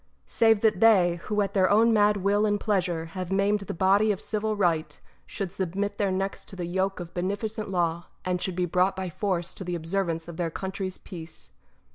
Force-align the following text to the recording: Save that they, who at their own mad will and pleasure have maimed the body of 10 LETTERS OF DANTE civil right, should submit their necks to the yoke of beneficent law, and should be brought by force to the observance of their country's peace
Save 0.25 0.61
that 0.61 0.79
they, 0.79 1.17
who 1.25 1.41
at 1.41 1.53
their 1.53 1.69
own 1.69 1.93
mad 1.93 2.17
will 2.17 2.43
and 2.47 2.59
pleasure 2.59 3.05
have 3.13 3.31
maimed 3.31 3.59
the 3.59 3.71
body 3.75 4.11
of 4.11 4.17
10 4.17 4.17
LETTERS 4.17 4.33
OF 4.33 4.33
DANTE 4.33 4.41
civil 4.41 4.55
right, 4.55 4.99
should 5.27 5.51
submit 5.51 5.99
their 5.99 6.09
necks 6.09 6.43
to 6.45 6.55
the 6.55 6.65
yoke 6.65 6.99
of 6.99 7.13
beneficent 7.13 7.69
law, 7.69 8.07
and 8.25 8.41
should 8.41 8.55
be 8.55 8.65
brought 8.65 8.95
by 8.95 9.11
force 9.11 9.53
to 9.53 9.63
the 9.63 9.75
observance 9.75 10.27
of 10.27 10.37
their 10.37 10.49
country's 10.49 10.97
peace 10.97 11.51